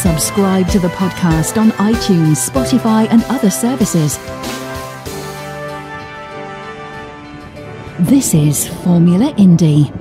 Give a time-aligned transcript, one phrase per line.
[0.00, 4.16] Subscribe to the podcast on iTunes, Spotify, and other services.
[8.08, 9.92] This is Formula Indy.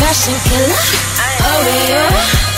[0.00, 0.82] Fashion killer.
[1.48, 2.54] Oh yeah.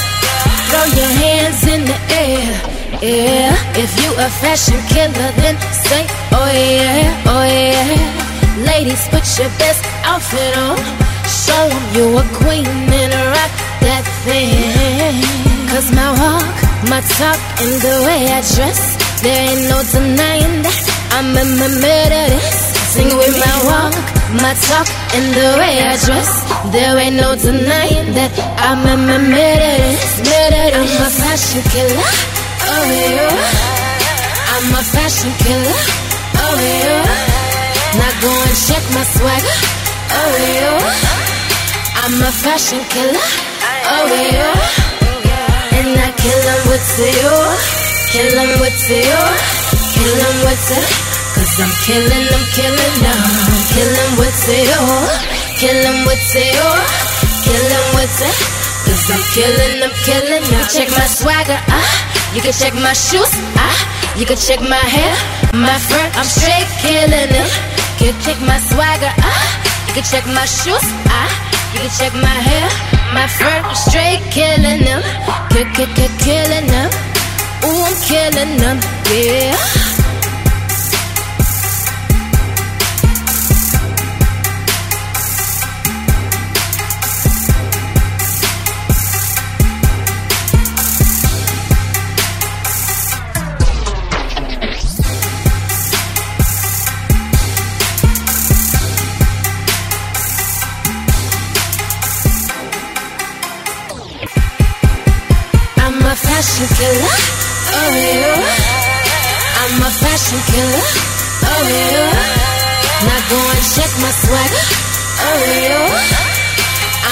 [0.69, 2.77] Throw your hands in the air.
[3.03, 3.53] Yeah.
[3.77, 5.57] If you a fashion killer, then
[5.87, 6.03] say,
[6.33, 8.65] oh yeah, oh yeah.
[8.65, 10.77] Ladies, put your best outfit on.
[11.29, 13.53] Show them you a queen and rock
[13.85, 15.21] that thing.
[15.71, 16.57] Cause my walk,
[16.89, 18.81] my talk, and the way I dress,
[19.23, 20.83] there ain't no denying that.
[21.17, 22.77] I'm of this.
[22.97, 23.95] Sing with my walk,
[24.35, 26.31] my talk, and the way I dress.
[26.73, 29.77] There ain't no denying that I'm middle
[30.73, 32.11] of I'm a fashion killer.
[32.67, 33.31] Oh yeah.
[34.55, 35.79] I'm a fashion killer.
[36.43, 37.07] Oh yeah.
[37.99, 39.59] Now go and check my swagger.
[40.11, 40.81] Oh yeah.
[42.03, 43.29] I'm a fashion killer.
[43.95, 44.55] Oh yeah.
[45.79, 47.31] And I kill 'em with you.
[48.11, 49.19] Kill 'em with you.
[49.95, 50.89] Kill 'em with it.
[51.37, 53.66] Cause I'm killing, I'm killing them.
[53.77, 54.83] Kill 'em with you.
[55.61, 56.67] Kill 'em with you.
[57.45, 58.37] Kill 'em with it.
[58.87, 60.65] Cause I'm killing, I'm killing them.
[60.75, 61.61] Check my swagger.
[61.69, 61.93] Ah.
[62.35, 63.33] You can check my shoes.
[63.57, 63.77] Ah.
[64.17, 65.15] You can check my hair.
[65.53, 66.05] My fur.
[66.19, 67.53] I'm straight killing it.
[68.01, 69.45] You can check my swagger, ah.
[69.89, 71.31] You can check my shoes, ah.
[71.73, 72.69] You can check my hair,
[73.15, 75.03] my fur, I'm straight killing them.
[75.51, 76.91] Kick, kick, kick, killing them.
[77.65, 78.79] Ooh, I'm killing them,
[79.11, 80.06] yeah.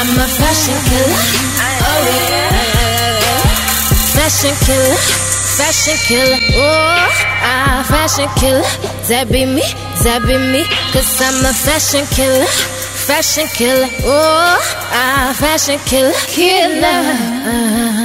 [0.06, 1.16] I'm a fashion killer.
[1.80, 3.44] Oh yeah.
[4.12, 4.98] Fashion killer.
[5.56, 6.38] Fashion killer.
[6.56, 7.08] Oh,
[7.40, 8.68] ah, fashion killer.
[9.08, 9.62] That be me.
[10.04, 10.64] That be me.
[10.92, 12.44] Cause I'm a fashion killer.
[12.44, 13.88] Fashion killer.
[14.04, 14.60] Oh,
[14.92, 16.12] ah, fashion killer.
[16.28, 18.03] Killer.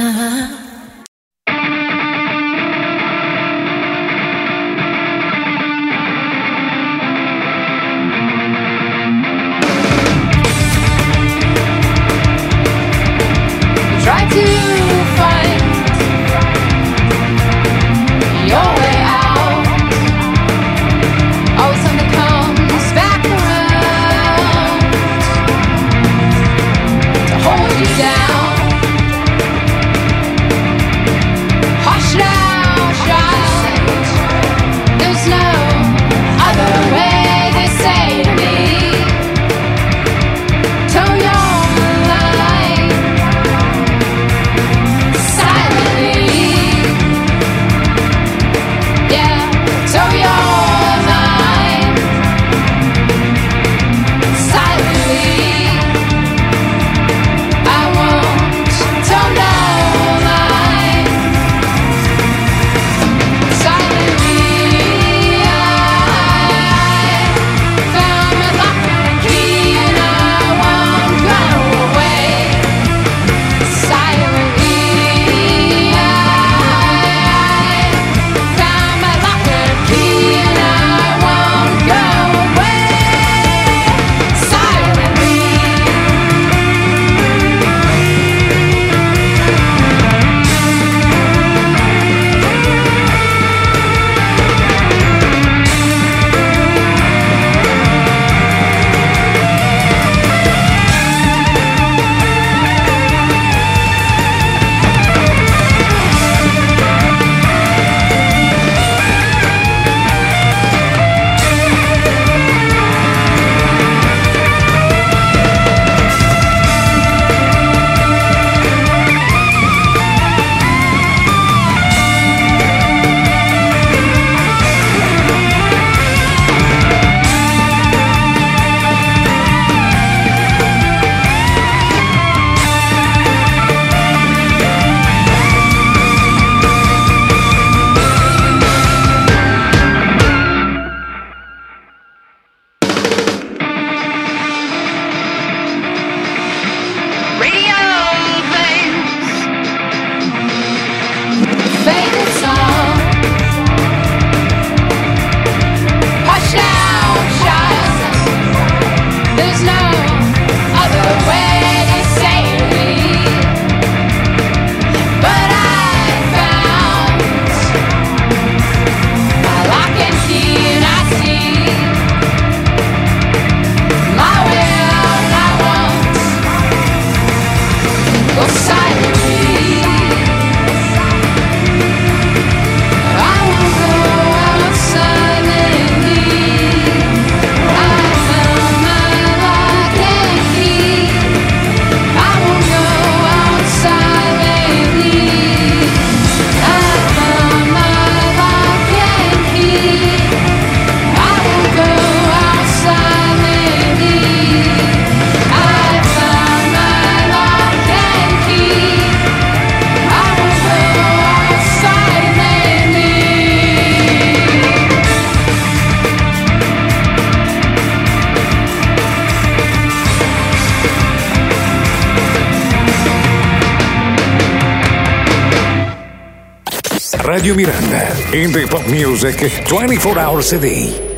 [227.30, 228.08] Radio Miranda.
[228.32, 231.09] Indie pop music 24 hours a day.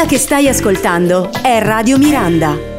[0.00, 2.69] Quella che stai ascoltando è Radio Miranda.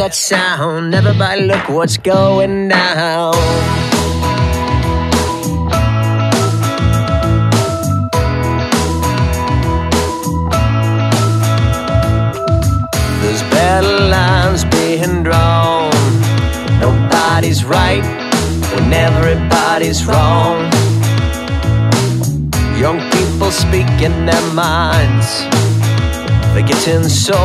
[0.00, 0.94] That sound.
[0.94, 3.34] Everybody, look what's going down.
[13.20, 15.92] There's battle lines being drawn.
[16.80, 18.02] Nobody's right
[18.72, 20.62] when everybody's wrong.
[22.80, 25.44] Young people speaking their minds.
[26.54, 27.36] They get in so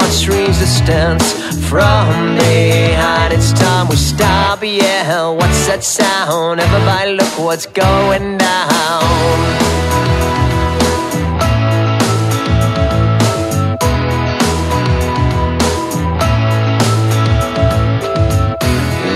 [0.00, 3.34] much resistance from behind.
[3.34, 5.28] It's time we stop, yeah.
[5.28, 6.60] What's that sound?
[6.60, 9.02] Everybody, look what's going down.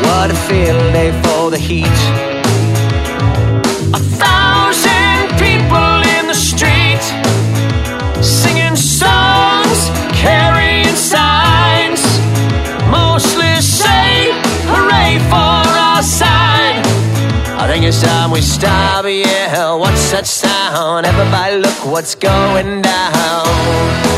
[0.05, 2.32] What a field day for the heat.
[18.63, 19.75] stop, yeah.
[19.75, 21.05] What's that sound?
[21.05, 24.12] Everybody, look what's going down.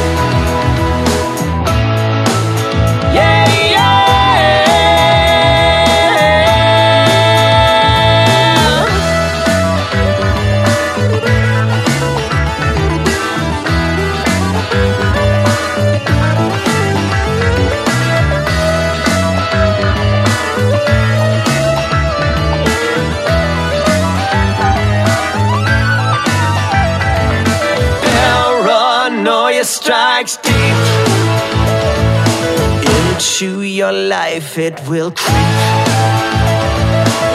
[33.84, 35.86] your life, it will creep.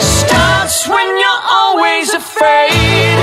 [0.01, 3.18] Starts when you're always afraid.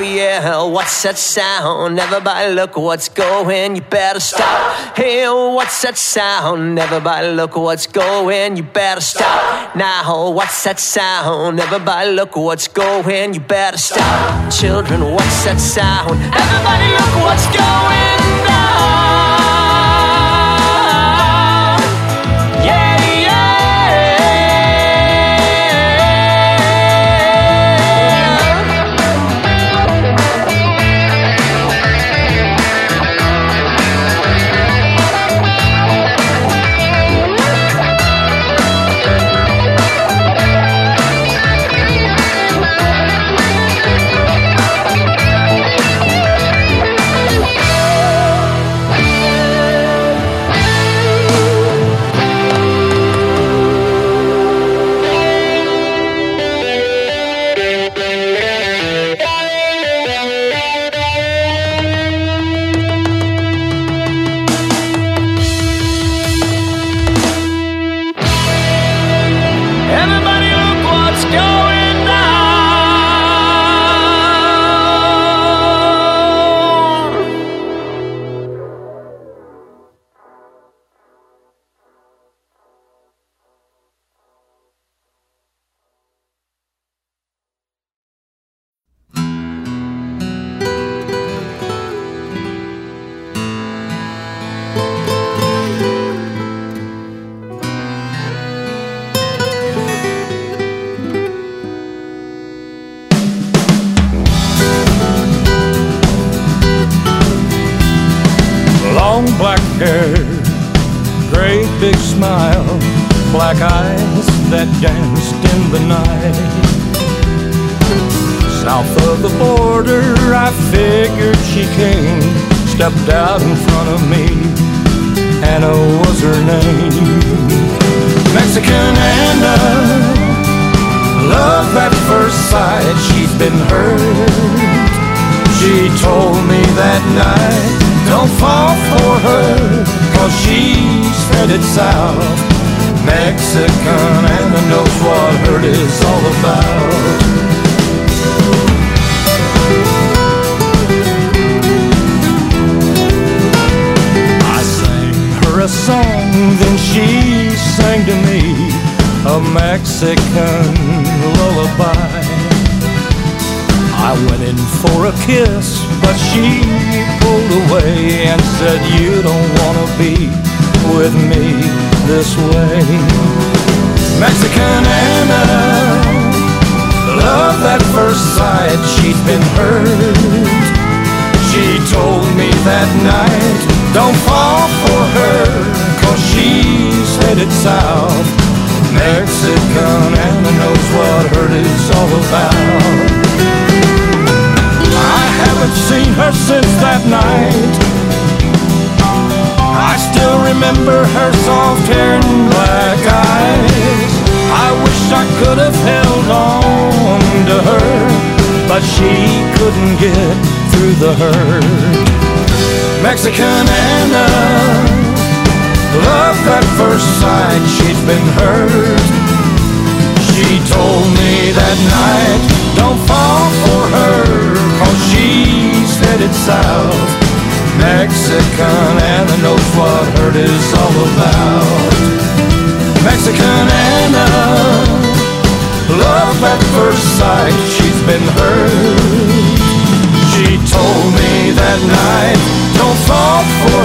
[0.00, 0.62] yeah.
[0.62, 1.98] What's that sound?
[1.98, 4.96] Everybody look what's going, you better stop.
[4.96, 6.78] Hey, what's that sound?
[6.78, 9.74] Everybody look what's going, you better stop.
[9.74, 11.60] Now, what's that sound?
[11.60, 14.52] Everybody look what's going, you better stop.
[14.52, 16.20] Children, what's that sound?
[16.20, 17.95] Everybody look what's going.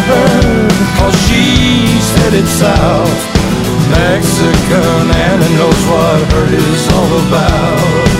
[0.09, 3.31] heard Cause she's headed South
[3.91, 8.11] Mexican and knows what hurt is all about.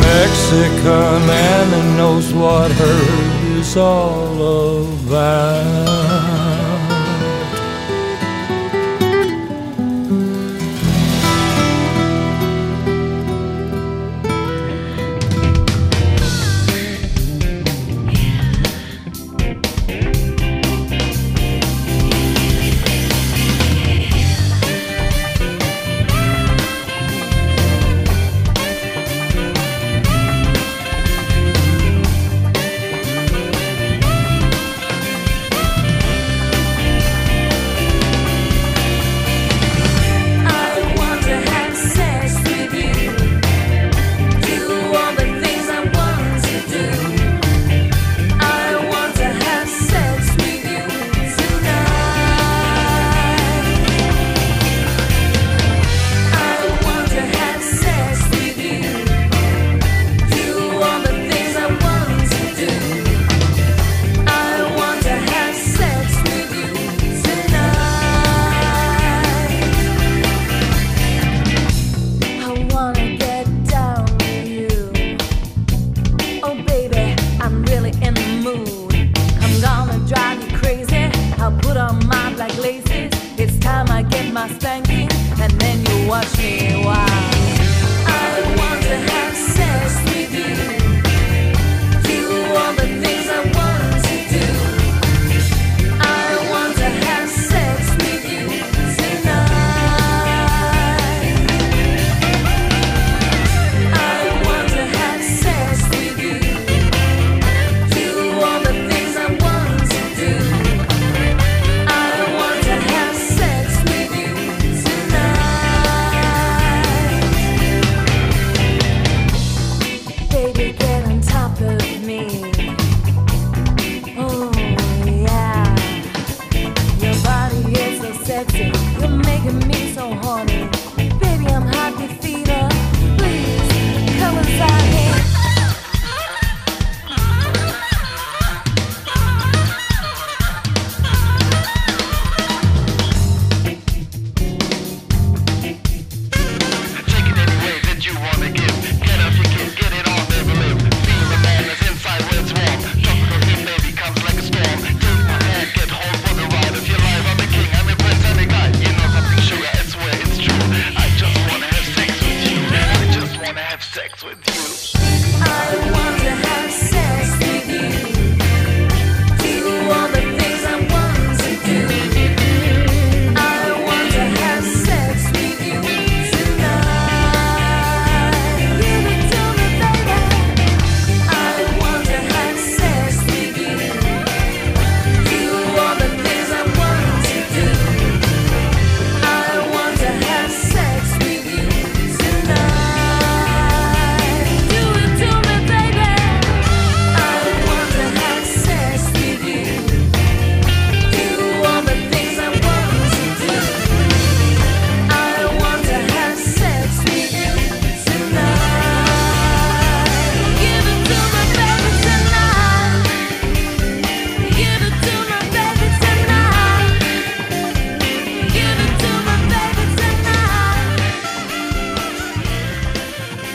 [0.00, 6.61] Mexican and knows what hurt is all about.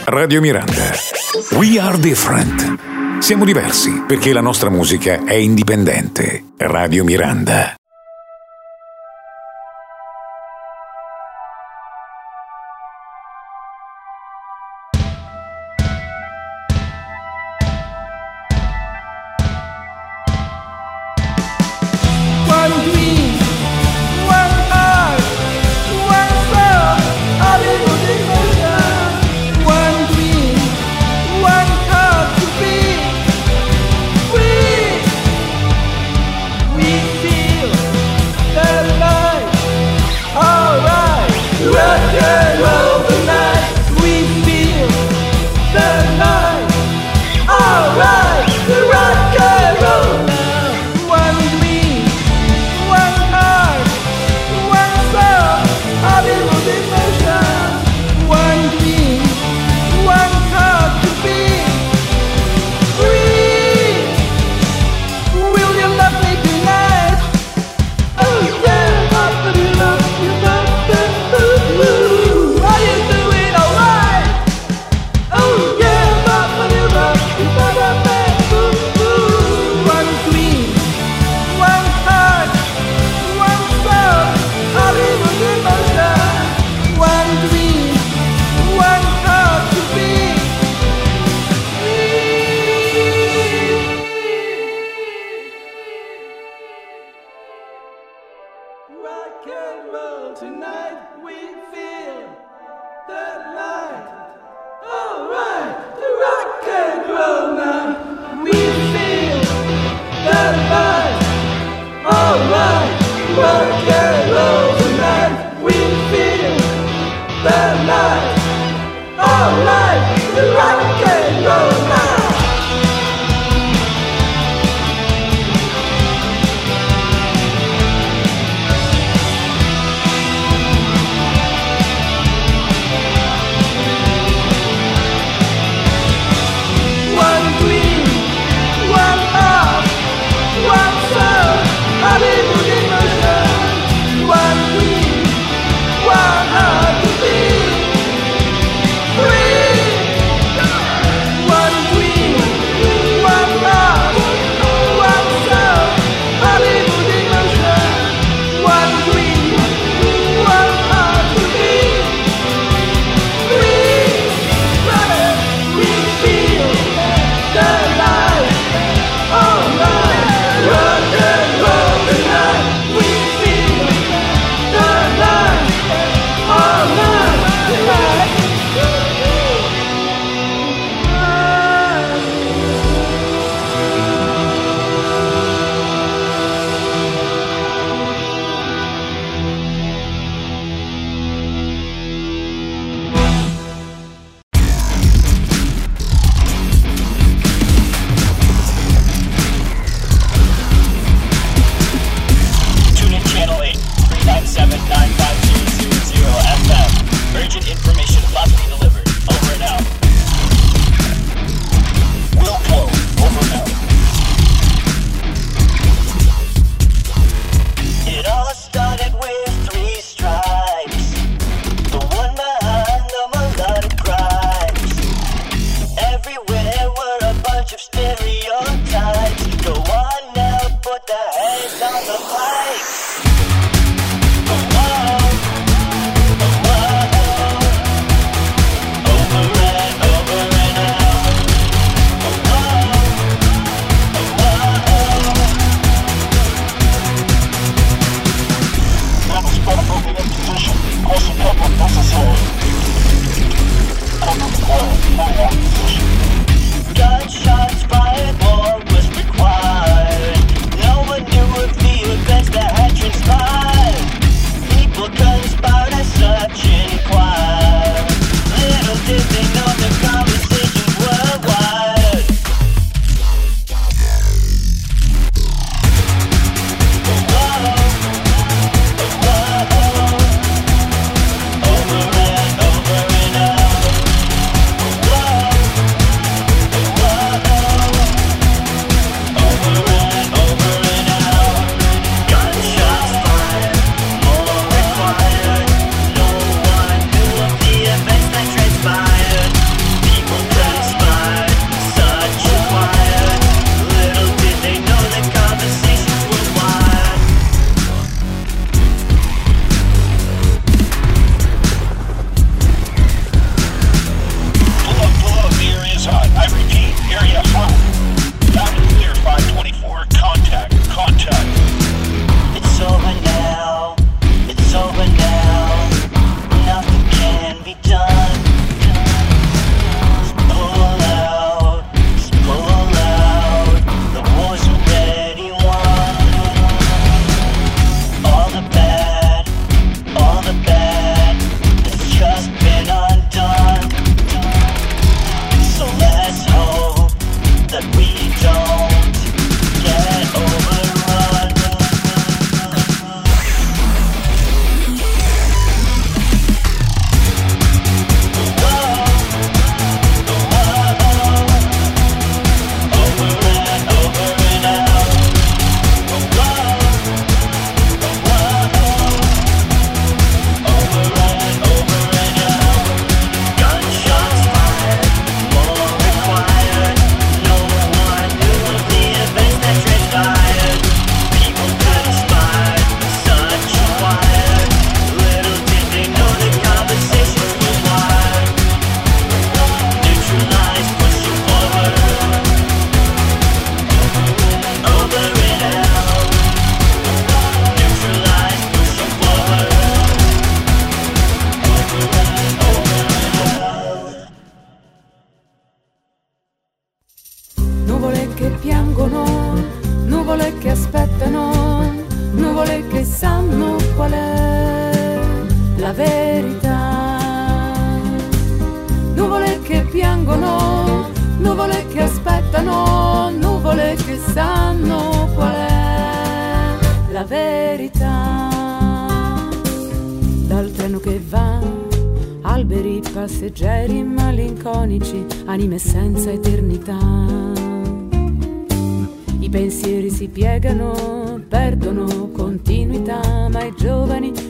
[0.10, 0.93] Radio Miranda.
[1.58, 3.20] We are different.
[3.20, 6.43] Siamo diversi perché la nostra musica è indipendente.
[6.56, 7.77] Radio Miranda.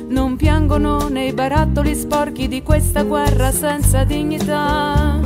[0.10, 5.20] Non piangono nei barattoli sporchi di questa guerra senza dignità.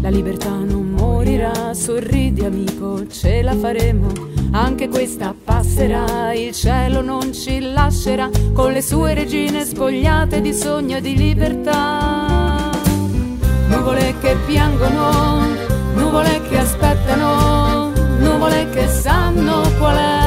[0.00, 4.08] La libertà non morirà, sorridi amico, ce la faremo.
[4.50, 10.96] Anche questa passerà, il cielo non ci lascerà con le sue regine spogliate di sogno
[10.96, 12.70] e di libertà.
[13.68, 15.46] Nuvole che piangono,
[15.94, 20.21] nuvole che aspettano, nuvole che sanno qual è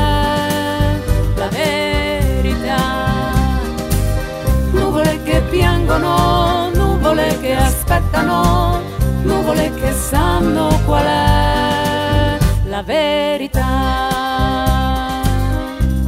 [5.95, 8.81] piangono, nuvole che aspettano,
[9.23, 12.37] nuvole che sanno qual è
[12.67, 13.63] la verità.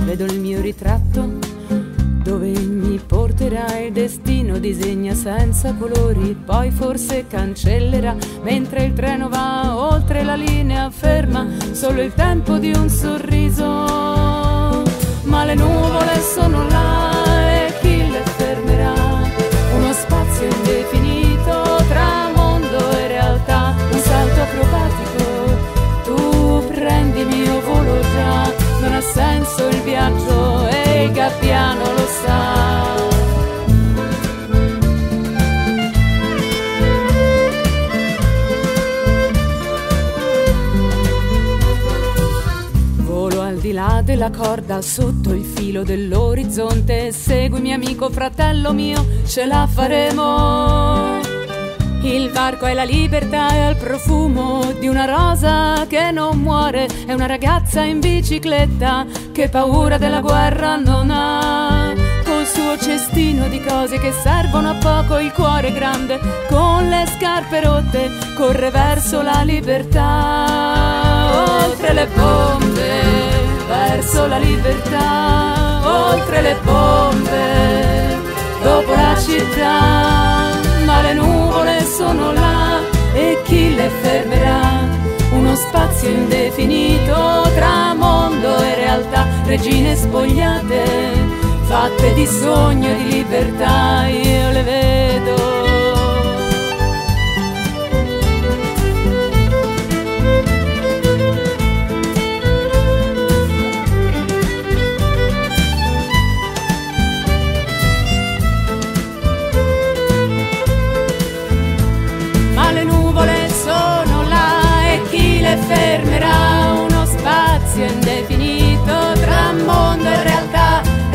[0.03, 1.45] Vedo il mio ritratto
[2.23, 9.77] dove mi porterà il destino, disegna senza colori, poi forse cancellerà mentre il treno va
[9.77, 13.65] oltre la linea ferma, solo il tempo di un sorriso.
[15.23, 17.26] Ma le nuvole sono là
[29.18, 32.95] senso il viaggio e il gabbiano lo sa.
[42.97, 47.11] Volo al di là della corda, sotto il filo dell'orizzonte.
[47.11, 51.36] Seguimi amico, fratello mio, ce la faremo.
[52.08, 56.88] Il varco è la libertà e al profumo di una rosa che non muore.
[57.05, 61.93] È una ragazza in bicicletta che paura della guerra non ha.
[62.24, 67.60] Col suo cestino di cose che servono a poco, il cuore grande, con le scarpe
[67.60, 70.45] rotte, corre verso la libertà.
[71.66, 73.01] Oltre le bombe,
[73.68, 75.82] verso la libertà.
[75.84, 78.18] Oltre le bombe,
[78.64, 80.55] dopo la città,
[80.86, 81.36] ma le nuvole
[81.98, 82.80] sono là
[83.14, 84.88] e chi le fermerà?
[85.32, 90.84] Uno spazio indefinito tra mondo e realtà, regine spogliate,
[91.64, 95.47] fatte di sogno e di libertà, io le vedo.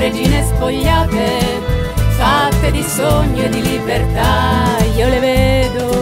[0.02, 1.38] Regine spogliate,
[2.16, 6.00] fatte di sogno e di libertà, io le vedo.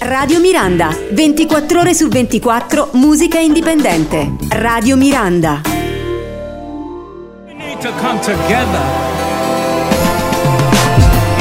[0.00, 4.32] Radio Miranda, 24 ore su 24, musica indipendente.
[4.50, 5.79] Radio Miranda.
[7.80, 8.86] To come together.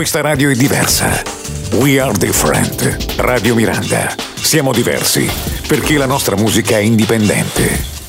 [0.00, 1.22] Questa radio è diversa.
[1.72, 3.18] We are different.
[3.18, 4.14] Radio Miranda.
[4.34, 5.30] Siamo diversi
[5.68, 7.99] perché la nostra musica è indipendente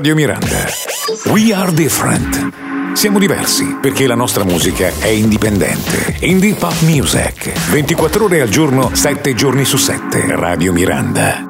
[0.00, 0.64] Radio Miranda.
[1.26, 2.94] We are different.
[2.96, 6.16] Siamo diversi perché la nostra musica è indipendente.
[6.20, 7.52] Indie Pop Music.
[7.70, 10.36] 24 ore al giorno, 7 giorni su 7.
[10.36, 11.49] Radio Miranda.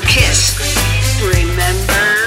[0.00, 0.54] Kiss.
[1.22, 2.23] Remember?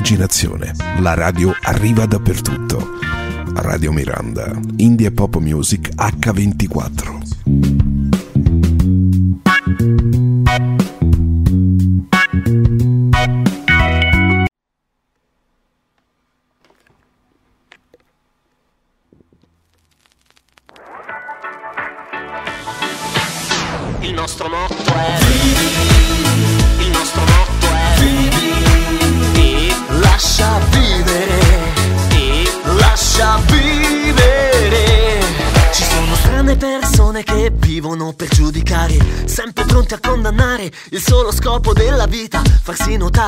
[0.00, 0.72] Libera l'immaginazione.
[1.00, 2.98] La radio arriva dappertutto.
[3.54, 7.89] Radio Miranda, Indie Pop Music H24.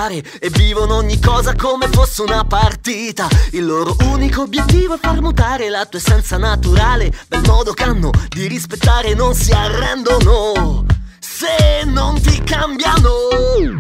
[0.03, 5.21] Notare E vivono ogni cosa come fosse una partita Il loro unico obiettivo è far
[5.21, 10.87] mutare la tua essenza naturale Bel modo che hanno di rispettare Non si arrendono
[11.19, 13.11] se non ti cambiano.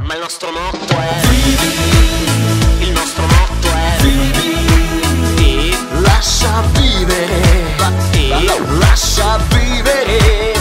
[0.04, 2.86] Ma il nostro motto è Vivi.
[2.86, 5.70] Il nostro motto è Vivi.
[5.70, 7.76] E lascia vivere.
[8.12, 10.51] E lascia vivere.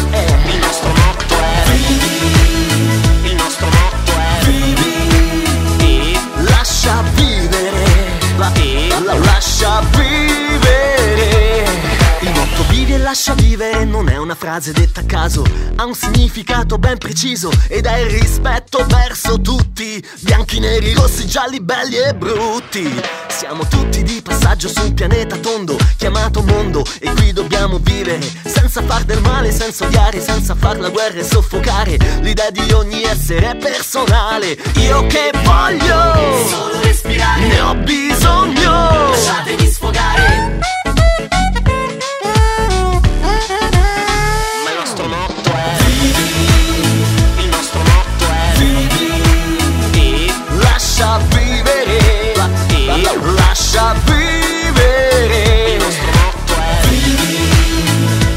[13.12, 15.44] Lascia vivere non è una frase detta a caso,
[15.76, 21.60] ha un significato ben preciso ed è il rispetto verso tutti, bianchi, neri, rossi, gialli,
[21.60, 22.90] belli e brutti.
[23.28, 28.82] Siamo tutti di passaggio su un pianeta tondo chiamato mondo e qui dobbiamo vivere senza
[28.82, 31.98] far del male, senza odiare, senza far la guerra e soffocare.
[32.22, 34.58] L'idea di ogni essere è personale.
[34.76, 39.10] Io che voglio solo respirare, ne ho bisogno.
[39.10, 40.71] Lasciatemi sfogare.
[53.72, 56.84] Lascia vivere Il nostro motto è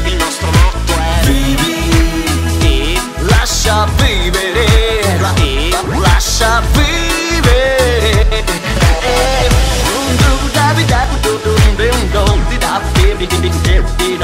[0.07, 1.27] Il nostro motto è
[2.65, 4.65] E lascia vivere
[5.35, 8.43] E lascia vivere
[9.01, 9.49] Eh,
[9.83, 13.39] dum dum da bi da bu du dum dum dum di da bi bi di
[13.39, 13.51] di
[13.97, 14.17] di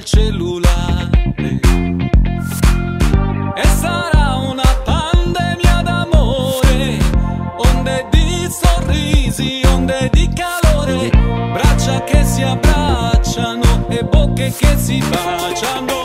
[0.00, 1.10] il cellulare.
[3.54, 6.98] E sarà una pandemia d'amore,
[7.56, 11.10] onde di sorrisi, onde di calore,
[11.52, 15.99] braccia che si abbracciano e bocche che si baciano.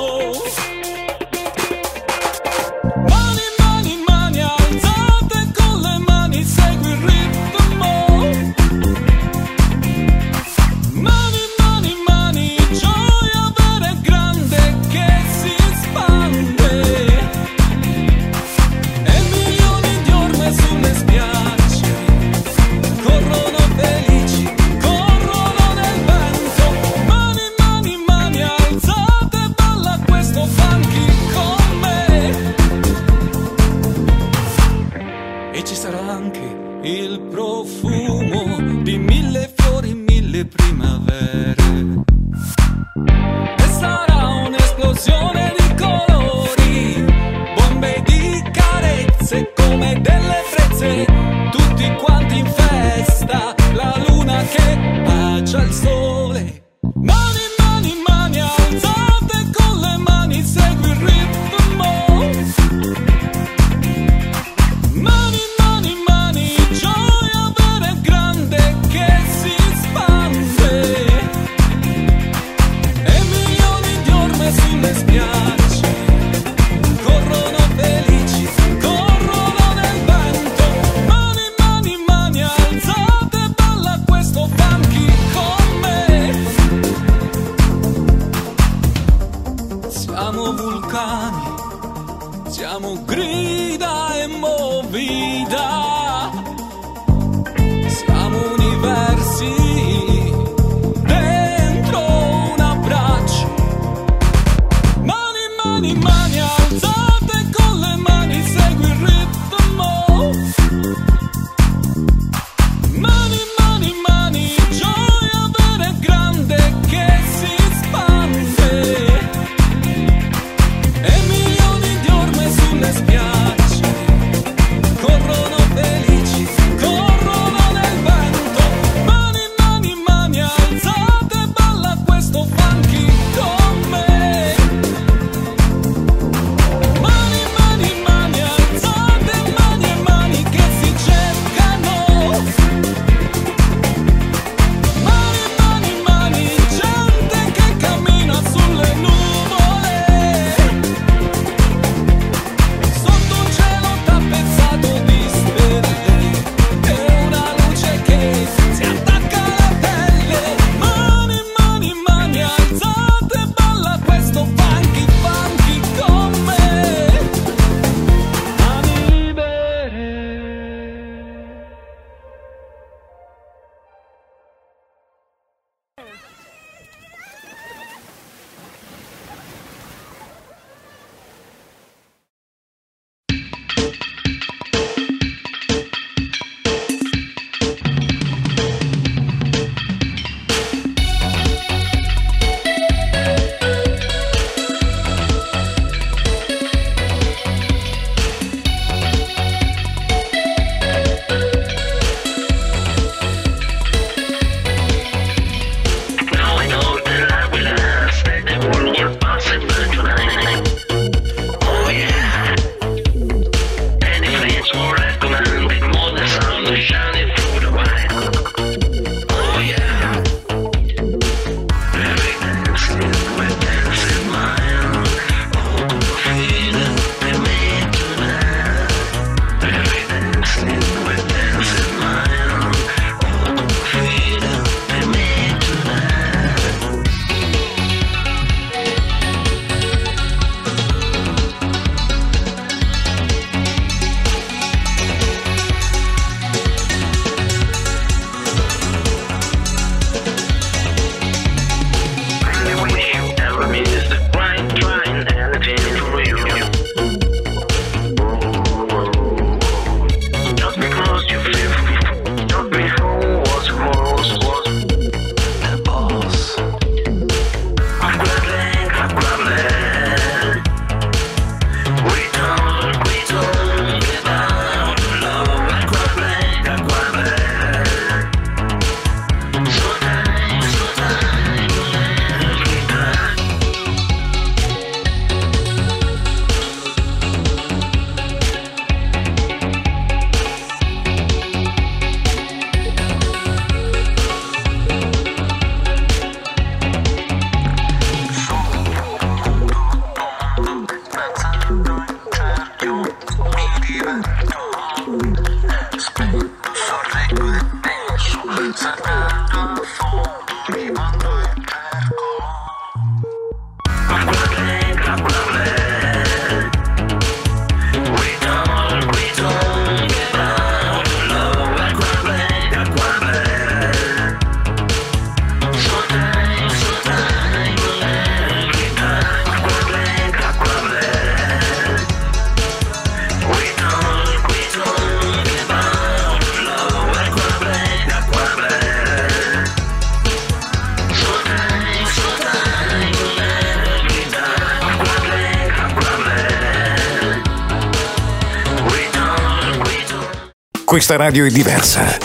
[350.96, 352.18] Questa radio è diversa.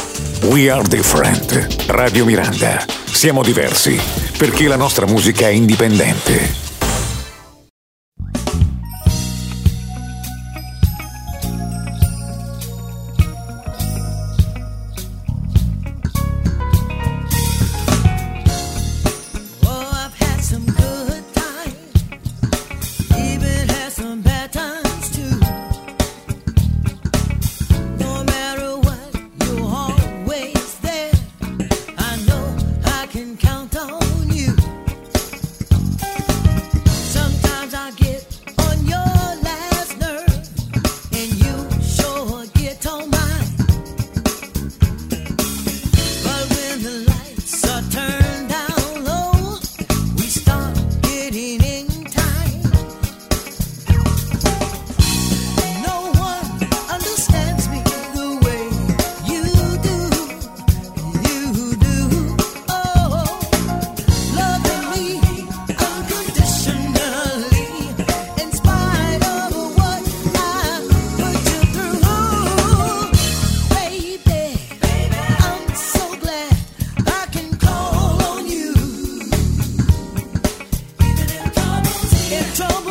[0.43, 1.89] We are different.
[1.89, 2.85] Radio Miranda.
[3.05, 4.01] Siamo diversi
[4.39, 6.60] perché la nostra musica è indipendente.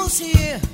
[0.10, 0.69] sim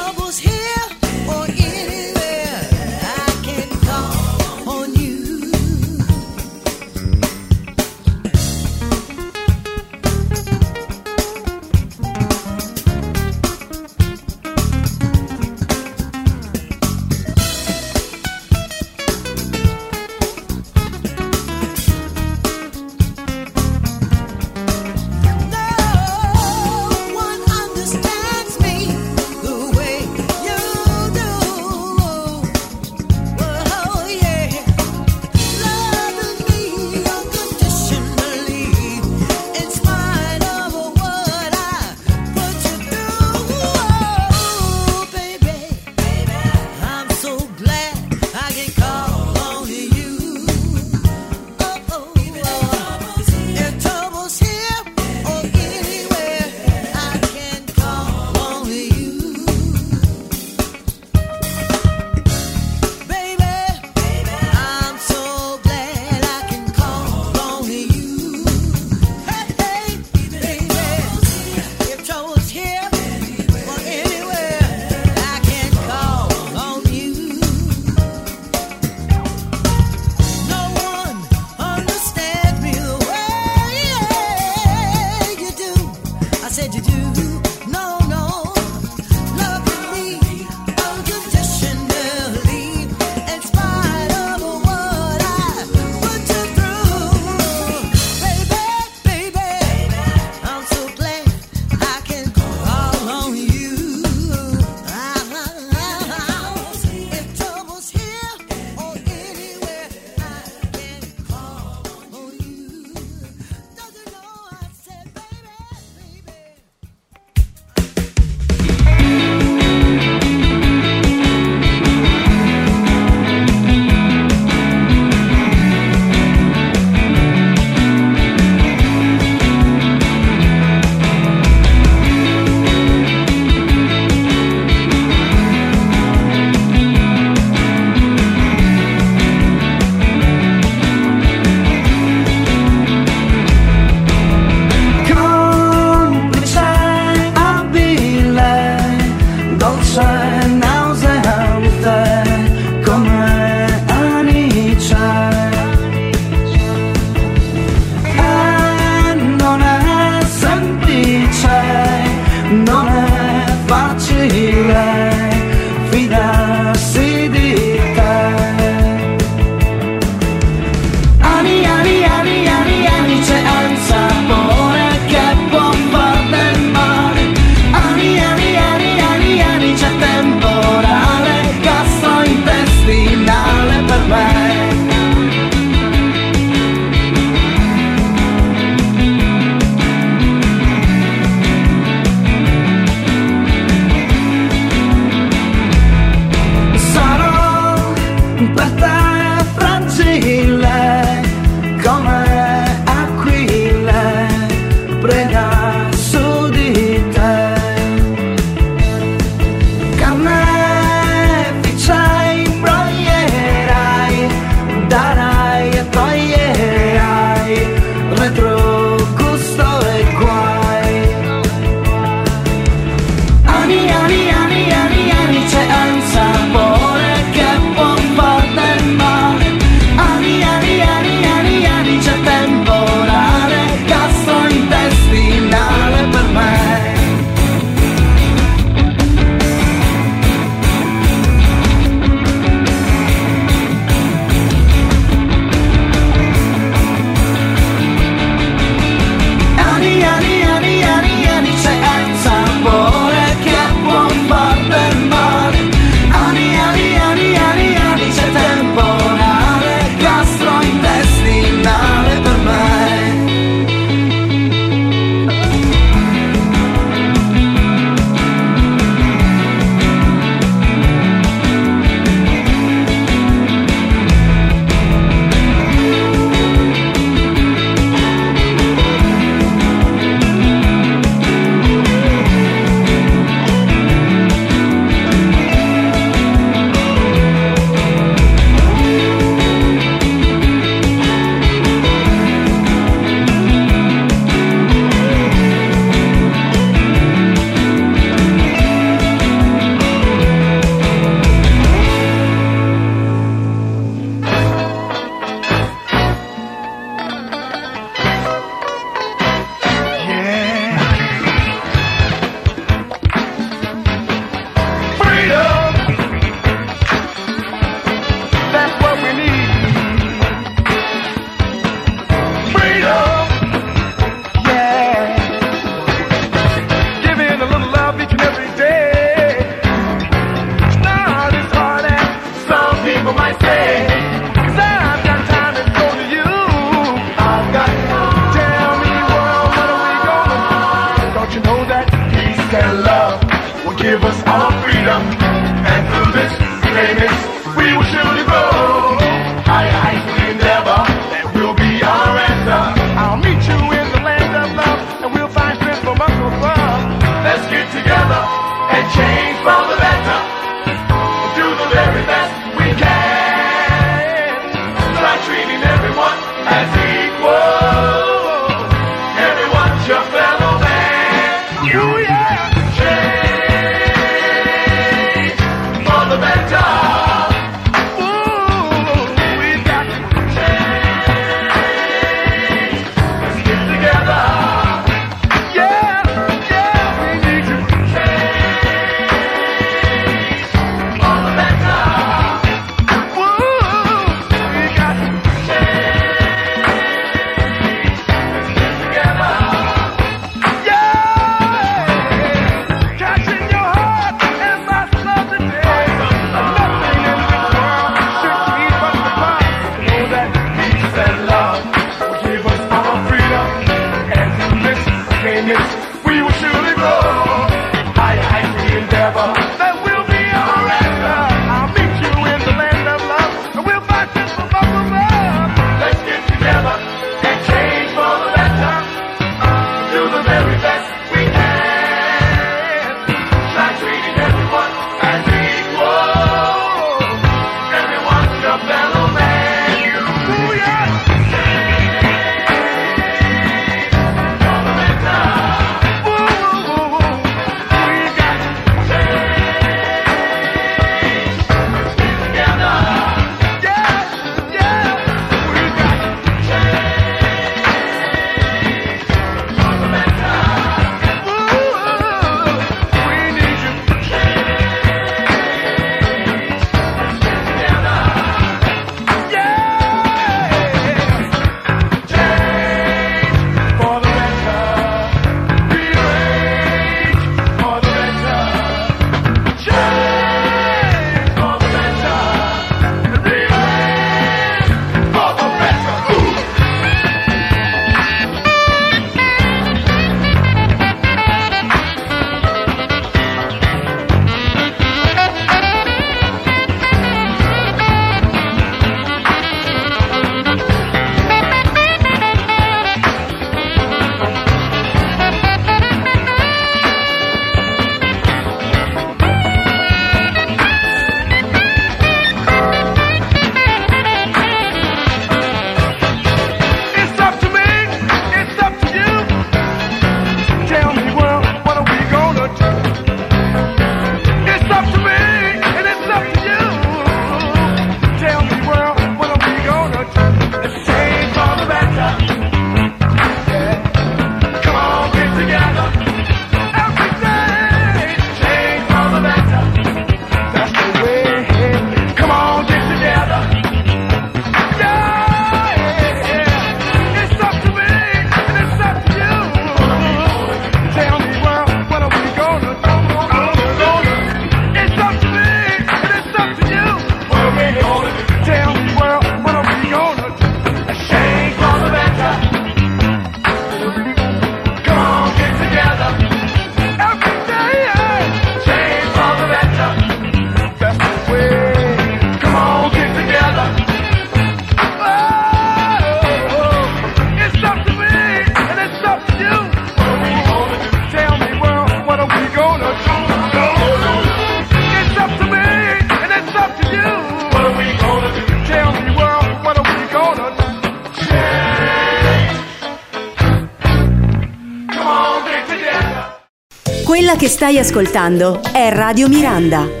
[597.71, 600.00] stai ascoltando è Radio Miranda.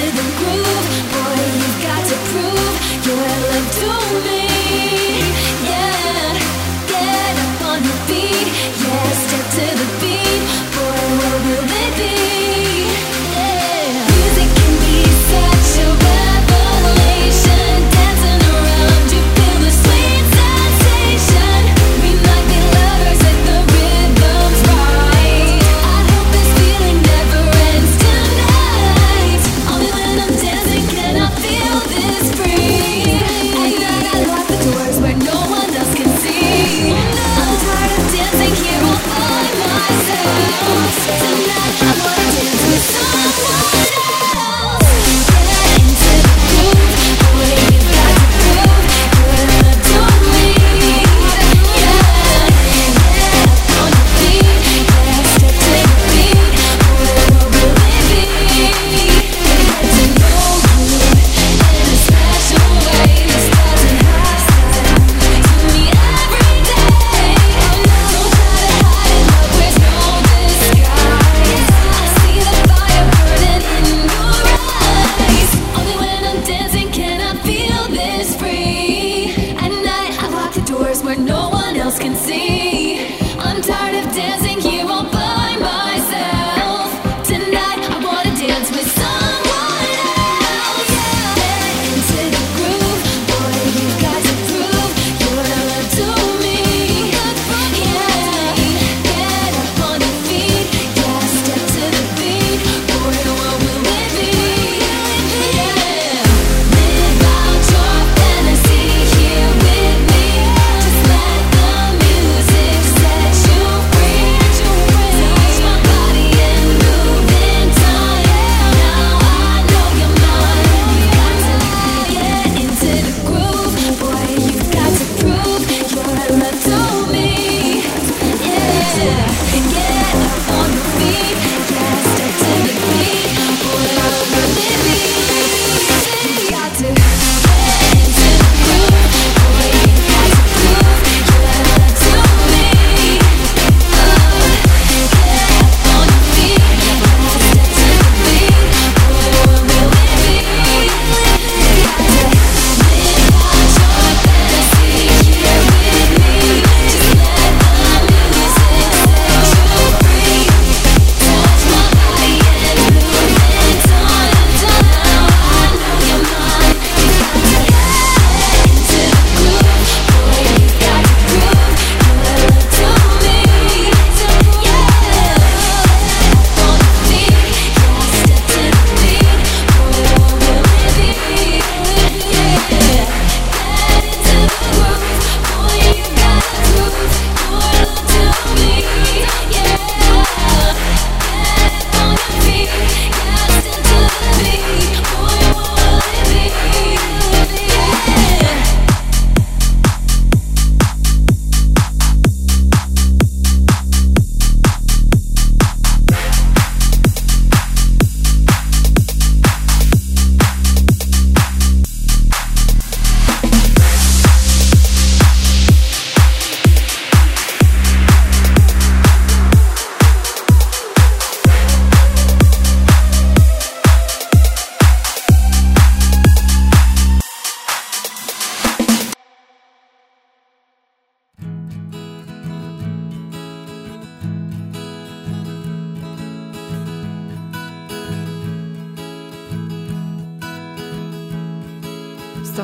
[0.00, 0.69] to the groove.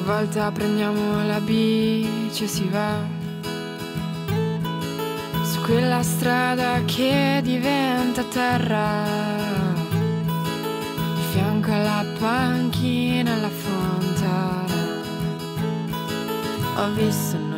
[0.06, 2.96] volta prendiamo la bici e si va
[5.42, 9.02] su quella strada che diventa terra,
[11.14, 14.74] di fianco alla panchina, alla fontana.
[16.76, 17.55] Ho visto noi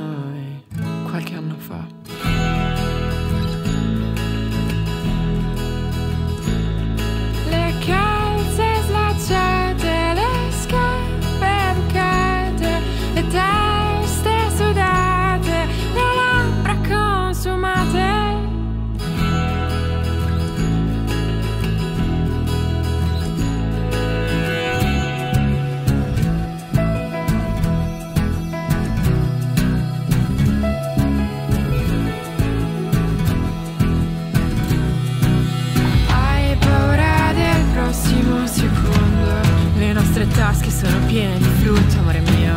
[40.79, 42.55] sono piene di frutto, amore mio.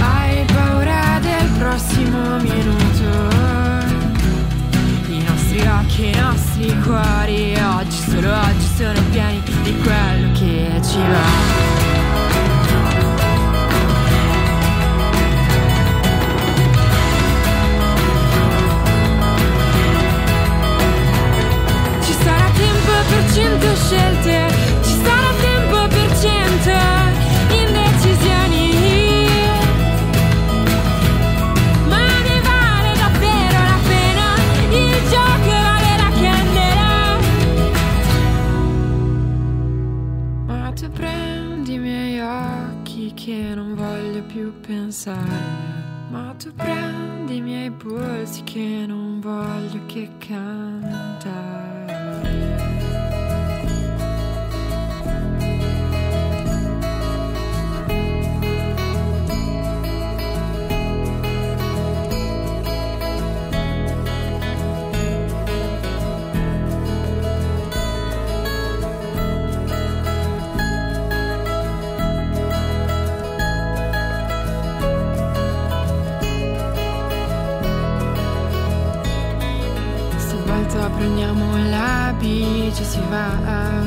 [0.00, 3.34] Hai paura del prossimo minuto.
[5.08, 10.98] I nostri occhi, i nostri cuori, oggi, solo oggi, sono pieni di quello che ci
[10.98, 11.35] va.
[23.06, 24.48] 100% scelte,
[24.82, 26.72] ci sarà tempo per cento
[27.54, 28.64] indecisioni.
[31.88, 34.26] Ma ne vale davvero la pena,
[34.70, 36.94] il gioco vale la candela.
[40.46, 45.45] Ma tu prendi i miei occhi che non voglio più pensare.
[82.26, 82.32] La
[82.70, 83.84] bici e si va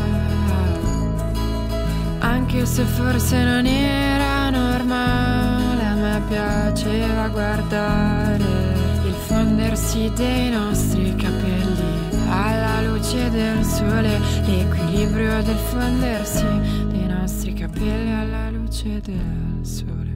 [2.20, 8.44] Anche se forse non era normale A me piaceva guardare
[9.06, 16.46] Il fondersi dei nostri capelli Alla luce del sole L'equilibrio del fondersi
[16.92, 20.09] Dei nostri capelli alla luce del sole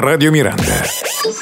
[0.00, 0.84] Radio Miranda.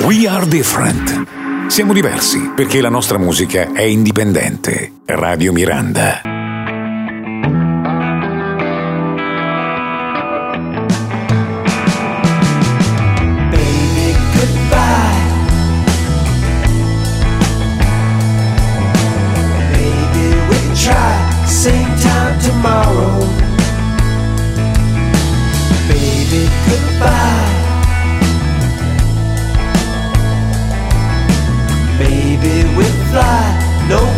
[0.00, 1.68] We are different.
[1.68, 4.92] Siamo diversi perché la nostra musica è indipendente.
[5.04, 6.35] Radio Miranda.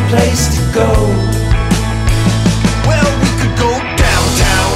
[0.09, 0.89] Place to go.
[2.89, 4.73] Well, we could go downtown.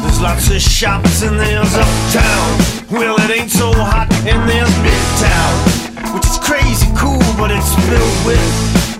[0.00, 2.48] There's lots of shops and there's uptown.
[2.90, 8.20] Well, it ain't so hot and there's midtown, which is crazy cool, but it's filled
[8.24, 8.40] with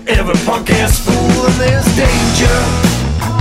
[0.09, 2.59] every punk ass fool and there's danger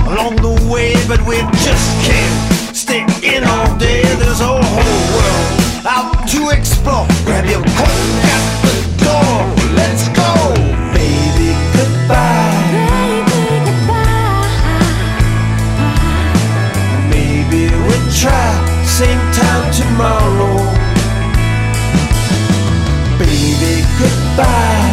[0.08, 2.36] along the way, but we just can't
[2.74, 4.02] stay in all day.
[4.16, 7.06] There's a whole world out to explore.
[7.28, 8.00] Grab your coat
[8.32, 9.76] at the door.
[9.76, 10.89] Let's go.
[12.10, 13.22] Goodbye.
[17.08, 18.50] Maybe we'll try
[18.84, 20.56] same time tomorrow.
[23.16, 24.90] Baby, goodbye.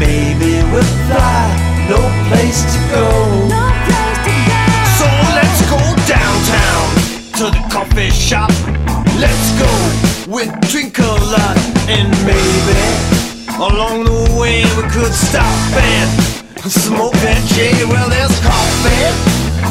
[0.00, 1.44] Maybe we'll fly,
[1.90, 3.06] no place to go.
[4.96, 6.84] So let's go downtown
[7.36, 8.61] to the coffee shop.
[9.22, 9.70] Let's go,
[10.34, 12.74] we drink a lot, and maybe
[13.54, 15.46] along the way we could stop
[15.78, 16.10] and
[16.66, 17.70] smoke that J.
[17.86, 19.14] Well, there's coffee,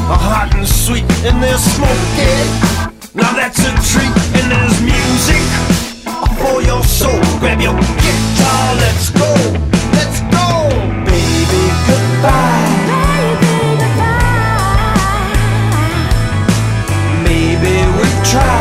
[0.07, 2.47] hot and sweet, and there's smoking.
[3.13, 5.43] Now that's a treat, and there's music
[6.39, 7.19] for your soul.
[7.43, 9.35] Grab your guitar, let's go,
[9.99, 10.47] let's go,
[11.03, 11.63] baby.
[11.91, 12.71] Goodbye.
[17.27, 18.60] Maybe we'll try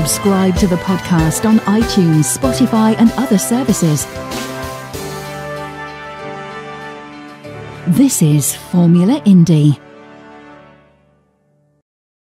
[0.00, 4.06] Subscribe to the podcast on iTunes, Spotify, and other services.
[7.86, 9.78] This is Formula Indie.